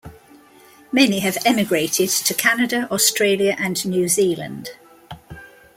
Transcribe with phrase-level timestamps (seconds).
[0.91, 4.71] Many have emigrated to Canada, Australia and New Zealand.